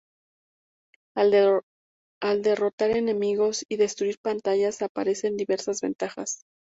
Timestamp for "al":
1.15-1.29